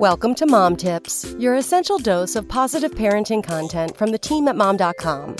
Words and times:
Welcome 0.00 0.34
to 0.34 0.46
Mom 0.46 0.76
Tips, 0.76 1.34
your 1.38 1.54
essential 1.54 1.96
dose 1.96 2.36
of 2.36 2.46
positive 2.46 2.90
parenting 2.90 3.42
content 3.42 3.96
from 3.96 4.10
the 4.10 4.18
team 4.18 4.46
at 4.46 4.54
mom.com. 4.54 5.36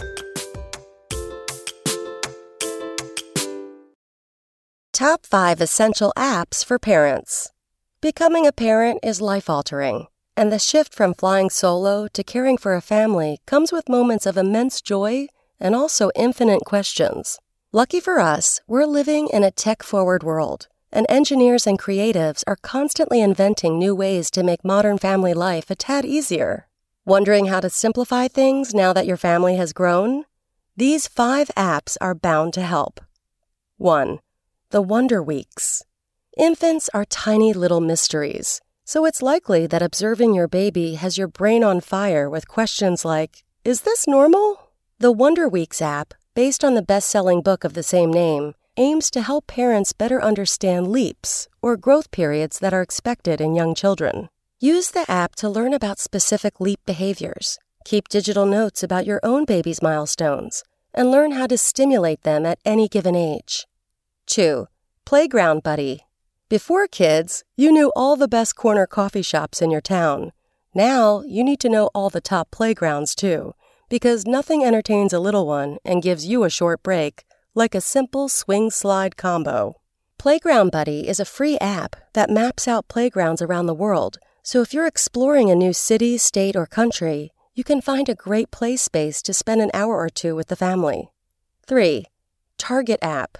Top 4.94 5.26
5 5.26 5.60
Essential 5.60 6.10
Apps 6.16 6.64
for 6.64 6.78
Parents. 6.78 7.52
Becoming 8.00 8.46
a 8.46 8.52
parent 8.52 9.00
is 9.02 9.20
life 9.20 9.50
altering, 9.50 10.06
and 10.38 10.50
the 10.50 10.58
shift 10.58 10.94
from 10.94 11.12
flying 11.12 11.50
solo 11.50 12.08
to 12.14 12.24
caring 12.24 12.56
for 12.56 12.74
a 12.74 12.80
family 12.80 13.42
comes 13.44 13.72
with 13.72 13.90
moments 13.90 14.24
of 14.24 14.38
immense 14.38 14.80
joy 14.80 15.26
and 15.60 15.74
also 15.74 16.10
infinite 16.16 16.64
questions. 16.64 17.38
Lucky 17.72 18.00
for 18.00 18.20
us, 18.20 18.62
we're 18.66 18.86
living 18.86 19.28
in 19.28 19.44
a 19.44 19.50
tech 19.50 19.82
forward 19.82 20.22
world 20.22 20.68
and 20.96 21.04
engineers 21.10 21.66
and 21.66 21.78
creatives 21.78 22.42
are 22.46 22.56
constantly 22.56 23.20
inventing 23.20 23.78
new 23.78 23.94
ways 23.94 24.30
to 24.30 24.42
make 24.42 24.64
modern 24.64 24.96
family 24.96 25.34
life 25.34 25.70
a 25.70 25.74
tad 25.74 26.06
easier. 26.06 26.68
Wondering 27.04 27.46
how 27.46 27.60
to 27.60 27.68
simplify 27.68 28.28
things 28.28 28.72
now 28.72 28.94
that 28.94 29.06
your 29.06 29.18
family 29.18 29.56
has 29.56 29.74
grown? 29.74 30.24
These 30.74 31.06
five 31.06 31.48
apps 31.54 31.98
are 32.00 32.14
bound 32.14 32.54
to 32.54 32.62
help. 32.62 33.02
1. 33.76 34.20
The 34.70 34.80
Wonder 34.80 35.22
Weeks. 35.22 35.84
Infants 36.38 36.88
are 36.94 37.04
tiny 37.04 37.52
little 37.52 37.82
mysteries, 37.82 38.62
so 38.86 39.04
it's 39.04 39.20
likely 39.20 39.66
that 39.66 39.82
observing 39.82 40.32
your 40.32 40.48
baby 40.48 40.94
has 40.94 41.18
your 41.18 41.28
brain 41.28 41.62
on 41.62 41.82
fire 41.82 42.30
with 42.30 42.48
questions 42.48 43.04
like 43.04 43.44
Is 43.66 43.82
this 43.82 44.08
normal? 44.08 44.70
The 44.98 45.12
Wonder 45.12 45.46
Weeks 45.46 45.82
app, 45.82 46.14
based 46.34 46.64
on 46.64 46.72
the 46.72 46.80
best 46.80 47.10
selling 47.10 47.42
book 47.42 47.64
of 47.64 47.74
the 47.74 47.82
same 47.82 48.10
name, 48.10 48.54
aims 48.76 49.10
to 49.10 49.22
help 49.22 49.46
parents 49.46 49.92
better 49.92 50.22
understand 50.22 50.88
leaps, 50.88 51.48
or 51.60 51.76
growth 51.76 52.10
periods 52.10 52.58
that 52.60 52.72
are 52.72 52.82
expected 52.82 53.40
in 53.40 53.54
young 53.54 53.74
children. 53.74 54.28
Use 54.58 54.90
the 54.90 55.04
app 55.10 55.34
to 55.36 55.48
learn 55.48 55.74
about 55.74 55.98
specific 55.98 56.60
leap 56.60 56.80
behaviors, 56.86 57.58
keep 57.84 58.08
digital 58.08 58.46
notes 58.46 58.82
about 58.82 59.04
your 59.04 59.20
own 59.22 59.44
baby's 59.44 59.82
milestones, 59.82 60.64
and 60.94 61.10
learn 61.10 61.32
how 61.32 61.46
to 61.46 61.58
stimulate 61.58 62.22
them 62.22 62.46
at 62.46 62.58
any 62.64 62.88
given 62.88 63.14
age. 63.14 63.66
2. 64.26 64.66
Playground 65.04 65.62
Buddy. 65.62 66.06
Before 66.48 66.86
kids, 66.86 67.44
you 67.54 67.70
knew 67.70 67.92
all 67.94 68.16
the 68.16 68.28
best 68.28 68.56
corner 68.56 68.86
coffee 68.86 69.22
shops 69.22 69.60
in 69.60 69.70
your 69.70 69.82
town. 69.82 70.32
Now, 70.74 71.22
you 71.26 71.44
need 71.44 71.60
to 71.60 71.68
know 71.68 71.90
all 71.94 72.08
the 72.08 72.20
top 72.20 72.50
playgrounds 72.50 73.14
too, 73.14 73.54
because 73.90 74.26
nothing 74.26 74.64
entertains 74.64 75.12
a 75.12 75.20
little 75.20 75.46
one 75.46 75.76
and 75.84 76.02
gives 76.02 76.26
you 76.26 76.44
a 76.44 76.50
short 76.50 76.82
break 76.82 77.25
like 77.56 77.74
a 77.74 77.80
simple 77.80 78.28
swing 78.28 78.70
slide 78.70 79.16
combo. 79.16 79.80
Playground 80.18 80.70
Buddy 80.70 81.08
is 81.08 81.18
a 81.18 81.24
free 81.24 81.56
app 81.58 81.96
that 82.12 82.28
maps 82.28 82.68
out 82.68 82.86
playgrounds 82.86 83.40
around 83.40 83.64
the 83.64 83.74
world, 83.74 84.18
so 84.42 84.60
if 84.60 84.74
you're 84.74 84.86
exploring 84.86 85.50
a 85.50 85.54
new 85.54 85.72
city, 85.72 86.18
state, 86.18 86.54
or 86.54 86.66
country, 86.66 87.32
you 87.54 87.64
can 87.64 87.80
find 87.80 88.10
a 88.10 88.14
great 88.14 88.50
play 88.50 88.76
space 88.76 89.22
to 89.22 89.32
spend 89.32 89.62
an 89.62 89.70
hour 89.72 89.96
or 89.96 90.10
two 90.10 90.36
with 90.36 90.48
the 90.48 90.56
family. 90.56 91.10
3. 91.66 92.04
Target 92.58 92.98
app. 93.00 93.38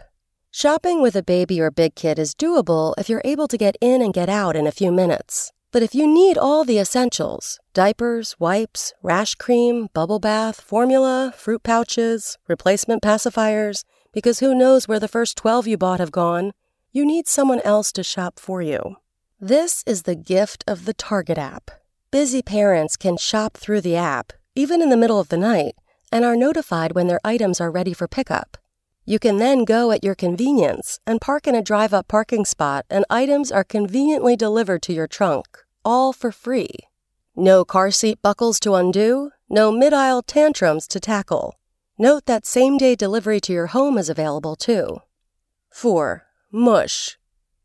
Shopping 0.50 1.02
with 1.02 1.14
a 1.14 1.22
baby 1.22 1.60
or 1.60 1.70
big 1.70 1.94
kid 1.94 2.18
is 2.18 2.34
doable 2.34 2.94
if 2.96 3.10
you're 3.10 3.20
able 3.26 3.46
to 3.48 3.58
get 3.58 3.76
in 3.82 4.00
and 4.00 4.14
get 4.14 4.30
out 4.30 4.56
in 4.56 4.66
a 4.66 4.72
few 4.72 4.90
minutes. 4.90 5.52
But 5.70 5.82
if 5.82 5.94
you 5.94 6.06
need 6.06 6.38
all 6.38 6.64
the 6.64 6.78
essentials 6.78 7.60
diapers, 7.74 8.34
wipes, 8.38 8.94
rash 9.02 9.34
cream, 9.34 9.88
bubble 9.92 10.20
bath, 10.20 10.58
formula, 10.58 11.34
fruit 11.36 11.62
pouches, 11.62 12.38
replacement 12.48 13.02
pacifiers 13.02 13.84
because 14.16 14.38
who 14.38 14.54
knows 14.54 14.88
where 14.88 14.98
the 14.98 15.06
first 15.06 15.36
12 15.36 15.66
you 15.66 15.76
bought 15.76 16.00
have 16.00 16.10
gone? 16.10 16.52
You 16.90 17.04
need 17.04 17.28
someone 17.28 17.60
else 17.60 17.92
to 17.92 18.02
shop 18.02 18.40
for 18.40 18.62
you. 18.62 18.96
This 19.38 19.84
is 19.86 20.04
the 20.04 20.14
gift 20.14 20.64
of 20.66 20.86
the 20.86 20.94
Target 20.94 21.36
app. 21.36 21.70
Busy 22.10 22.40
parents 22.40 22.96
can 22.96 23.18
shop 23.18 23.58
through 23.58 23.82
the 23.82 23.94
app, 23.94 24.32
even 24.54 24.80
in 24.80 24.88
the 24.88 24.96
middle 24.96 25.20
of 25.20 25.28
the 25.28 25.36
night, 25.36 25.74
and 26.10 26.24
are 26.24 26.34
notified 26.34 26.94
when 26.94 27.08
their 27.08 27.20
items 27.24 27.60
are 27.60 27.70
ready 27.70 27.92
for 27.92 28.08
pickup. 28.08 28.56
You 29.04 29.18
can 29.18 29.36
then 29.36 29.66
go 29.66 29.90
at 29.90 30.02
your 30.02 30.14
convenience 30.14 30.98
and 31.06 31.20
park 31.20 31.46
in 31.46 31.54
a 31.54 31.60
drive 31.60 31.92
up 31.92 32.08
parking 32.08 32.46
spot, 32.46 32.86
and 32.88 33.04
items 33.10 33.52
are 33.52 33.64
conveniently 33.64 34.34
delivered 34.34 34.80
to 34.84 34.94
your 34.94 35.06
trunk, 35.06 35.44
all 35.84 36.14
for 36.14 36.32
free. 36.32 36.70
No 37.36 37.66
car 37.66 37.90
seat 37.90 38.22
buckles 38.22 38.58
to 38.60 38.76
undo, 38.76 39.32
no 39.50 39.70
mid 39.70 39.92
aisle 39.92 40.22
tantrums 40.22 40.88
to 40.88 41.00
tackle. 41.00 41.56
Note 41.98 42.26
that 42.26 42.44
same 42.44 42.76
day 42.76 42.94
delivery 42.94 43.40
to 43.40 43.54
your 43.54 43.68
home 43.68 43.96
is 43.96 44.10
available 44.10 44.54
too. 44.54 44.98
4. 45.70 46.26
Mush. 46.52 47.16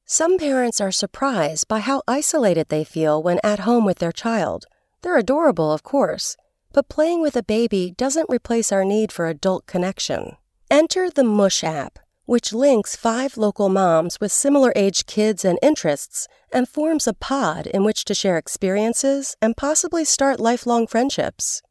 Some 0.05 0.37
parents 0.37 0.79
are 0.79 0.91
surprised 0.91 1.67
by 1.67 1.79
how 1.79 2.01
isolated 2.07 2.69
they 2.69 2.85
feel 2.85 3.21
when 3.21 3.41
at 3.43 3.59
home 3.59 3.83
with 3.83 3.99
their 3.99 4.13
child. 4.13 4.67
They're 5.01 5.17
adorable, 5.17 5.73
of 5.73 5.83
course, 5.83 6.37
but 6.71 6.87
playing 6.87 7.21
with 7.21 7.35
a 7.35 7.43
baby 7.43 7.93
doesn't 7.97 8.29
replace 8.29 8.71
our 8.71 8.85
need 8.85 9.11
for 9.11 9.27
adult 9.27 9.65
connection. 9.65 10.37
Enter 10.69 11.09
the 11.09 11.25
Mush 11.25 11.61
app, 11.61 11.99
which 12.23 12.53
links 12.53 12.95
five 12.95 13.35
local 13.35 13.67
moms 13.67 14.17
with 14.21 14.31
similar 14.31 14.71
age 14.77 15.07
kids 15.07 15.43
and 15.43 15.59
interests 15.61 16.29
and 16.53 16.69
forms 16.69 17.05
a 17.05 17.13
pod 17.13 17.67
in 17.67 17.83
which 17.83 18.05
to 18.05 18.13
share 18.13 18.37
experiences 18.37 19.35
and 19.41 19.57
possibly 19.57 20.05
start 20.05 20.39
lifelong 20.39 20.87
friendships. 20.87 21.61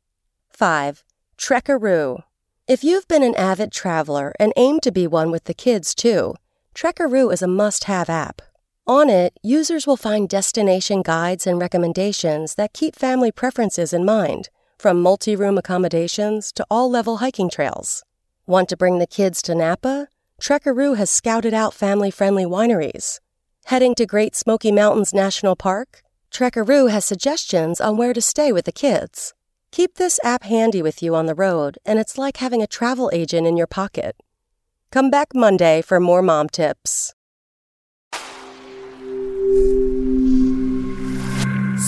5. 0.50 1.04
Trekaroo. 1.38 2.22
If 2.70 2.84
you've 2.84 3.08
been 3.08 3.24
an 3.24 3.34
avid 3.34 3.72
traveler 3.72 4.32
and 4.38 4.52
aim 4.56 4.78
to 4.82 4.92
be 4.92 5.08
one 5.08 5.32
with 5.32 5.42
the 5.46 5.54
kids 5.54 5.92
too, 5.92 6.36
Trekaroo 6.72 7.32
is 7.32 7.42
a 7.42 7.48
must 7.48 7.82
have 7.90 8.08
app. 8.08 8.42
On 8.86 9.10
it, 9.10 9.36
users 9.42 9.88
will 9.88 9.96
find 9.96 10.28
destination 10.28 11.02
guides 11.02 11.48
and 11.48 11.60
recommendations 11.60 12.54
that 12.54 12.72
keep 12.72 12.94
family 12.94 13.32
preferences 13.32 13.92
in 13.92 14.04
mind, 14.04 14.50
from 14.78 15.02
multi 15.02 15.34
room 15.34 15.58
accommodations 15.58 16.52
to 16.52 16.64
all 16.70 16.88
level 16.88 17.16
hiking 17.16 17.50
trails. 17.50 18.04
Want 18.46 18.68
to 18.68 18.76
bring 18.76 19.00
the 19.00 19.14
kids 19.18 19.42
to 19.42 19.56
Napa? 19.56 20.06
Trekaroo 20.40 20.96
has 20.96 21.10
scouted 21.10 21.52
out 21.52 21.74
family 21.74 22.12
friendly 22.12 22.44
wineries. 22.44 23.18
Heading 23.64 23.96
to 23.96 24.06
Great 24.06 24.36
Smoky 24.36 24.70
Mountains 24.70 25.12
National 25.12 25.56
Park? 25.56 26.02
Trekaroo 26.30 26.88
has 26.88 27.04
suggestions 27.04 27.80
on 27.80 27.96
where 27.96 28.12
to 28.12 28.22
stay 28.22 28.52
with 28.52 28.64
the 28.64 28.70
kids. 28.70 29.34
Keep 29.72 29.94
this 29.94 30.18
app 30.24 30.42
handy 30.42 30.82
with 30.82 31.00
you 31.00 31.14
on 31.14 31.26
the 31.26 31.34
road, 31.34 31.78
and 31.86 32.00
it's 32.00 32.18
like 32.18 32.38
having 32.38 32.60
a 32.60 32.66
travel 32.66 33.08
agent 33.12 33.46
in 33.46 33.56
your 33.56 33.68
pocket. 33.68 34.16
Come 34.90 35.10
back 35.10 35.28
Monday 35.32 35.80
for 35.80 36.00
more 36.00 36.22
mom 36.22 36.48
tips. 36.48 37.14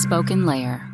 SpokenLayer. 0.05 0.92